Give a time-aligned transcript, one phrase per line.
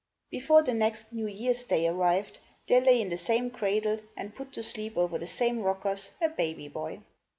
[0.31, 4.51] Before the next New Year's day arrived, there lay in the same cradle, and put
[4.53, 7.01] to sleep over the same rockers, a baby boy.